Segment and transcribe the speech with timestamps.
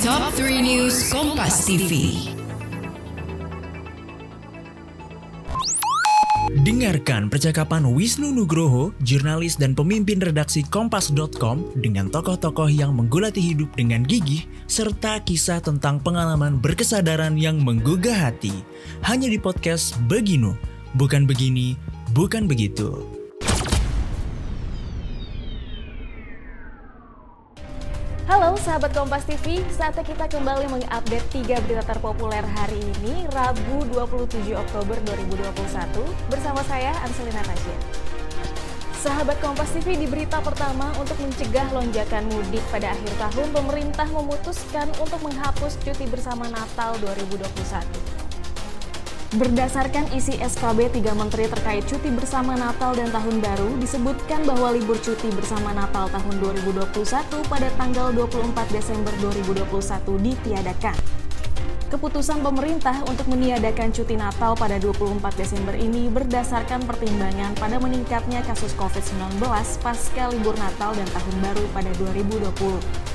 [0.00, 2.16] Top 3 News Kompas TV.
[6.64, 14.00] Dengarkan percakapan Wisnu Nugroho, jurnalis dan pemimpin redaksi Kompas.com dengan tokoh-tokoh yang menggulati hidup dengan
[14.00, 18.56] gigih serta kisah tentang pengalaman berkesadaran yang menggugah hati.
[19.04, 20.56] Hanya di podcast Beginu,
[20.96, 21.76] bukan begini,
[22.16, 23.19] bukan begitu.
[28.28, 34.52] Halo sahabat Kompas TV, saatnya kita kembali mengupdate tiga berita terpopuler hari ini, Rabu 27
[34.52, 37.76] Oktober 2021, bersama saya Anselina Tasya.
[39.00, 44.92] Sahabat Kompas TV di berita pertama untuk mencegah lonjakan mudik pada akhir tahun, pemerintah memutuskan
[45.00, 48.19] untuk menghapus cuti bersama Natal 2021.
[49.30, 54.98] Berdasarkan isi SKB tiga menteri terkait cuti bersama Natal dan Tahun Baru, disebutkan bahwa libur
[54.98, 56.90] cuti bersama Natal tahun 2021
[57.46, 60.98] pada tanggal 24 Desember 2021 ditiadakan.
[61.94, 68.74] Keputusan pemerintah untuk meniadakan cuti Natal pada 24 Desember ini berdasarkan pertimbangan pada meningkatnya kasus
[68.74, 69.46] COVID-19
[69.78, 73.09] pasca libur Natal dan Tahun Baru pada 2020.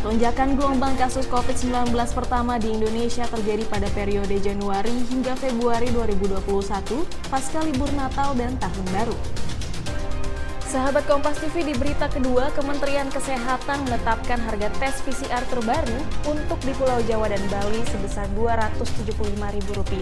[0.00, 6.40] Lonjakan gelombang kasus COVID-19 pertama di Indonesia terjadi pada periode Januari hingga Februari 2021
[7.28, 9.12] pasca libur Natal dan Tahun Baru.
[10.64, 16.72] Sahabat Kompas TV di berita kedua, Kementerian Kesehatan menetapkan harga tes PCR terbaru untuk di
[16.80, 20.00] Pulau Jawa dan Bali sebesar Rp275.000,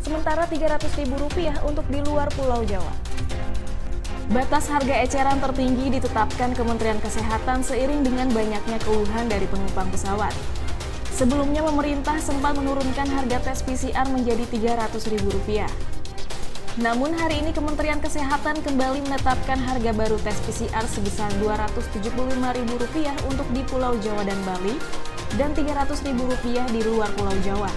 [0.00, 3.13] sementara Rp300.000 untuk di luar Pulau Jawa.
[4.32, 10.32] Batas harga eceran tertinggi ditetapkan Kementerian Kesehatan seiring dengan banyaknya keluhan dari penumpang pesawat.
[11.12, 15.68] Sebelumnya pemerintah sempat menurunkan harga tes PCR menjadi Rp300.000.
[16.80, 23.60] Namun hari ini Kementerian Kesehatan kembali menetapkan harga baru tes PCR sebesar Rp275.000 untuk di
[23.68, 24.72] Pulau Jawa dan Bali
[25.36, 27.68] dan Rp300.000 di luar Pulau Jawa.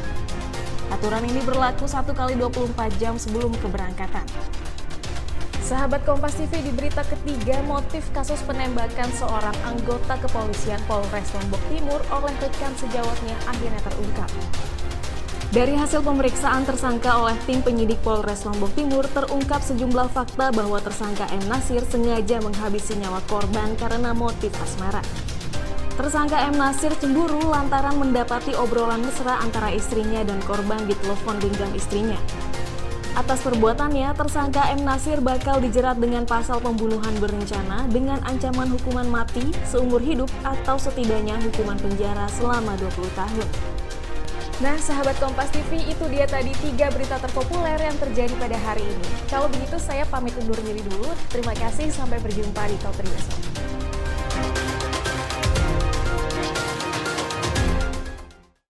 [0.96, 2.72] Aturan ini berlaku 1 kali 24
[3.04, 4.24] jam sebelum keberangkatan.
[5.68, 12.00] Sahabat Kompas TV di berita ketiga, motif kasus penembakan seorang anggota kepolisian Polres Lombok Timur
[12.08, 14.32] oleh rekan sejawatnya akhirnya terungkap.
[15.52, 21.28] Dari hasil pemeriksaan tersangka oleh tim penyidik Polres Lombok Timur, terungkap sejumlah fakta bahwa tersangka
[21.36, 21.44] M.
[21.52, 25.04] Nasir sengaja menghabisi nyawa korban karena motif asmara.
[26.00, 26.56] Tersangka M.
[26.56, 32.16] Nasir cemburu lantaran mendapati obrolan mesra antara istrinya dan korban di telepon genggam istrinya.
[33.18, 34.86] Atas perbuatannya, tersangka M.
[34.86, 41.34] Nasir bakal dijerat dengan pasal pembunuhan berencana dengan ancaman hukuman mati seumur hidup atau setidaknya
[41.42, 43.48] hukuman penjara selama 20 tahun.
[44.62, 49.10] Nah, sahabat Kompas TV, itu dia tadi tiga berita terpopuler yang terjadi pada hari ini.
[49.34, 51.10] Kalau begitu, saya pamit undur diri dulu.
[51.34, 53.57] Terima kasih, sampai berjumpa di Top 3 besok.